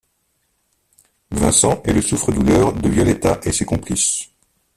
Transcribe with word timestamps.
Vincent 1.29 1.83
est 1.83 1.93
le 1.93 2.01
souffre 2.01 2.31
douleur 2.31 2.73
de 2.73 2.89
Violetta 2.89 3.39
et 3.43 3.51
ses 3.51 3.65
complices. 3.65 4.31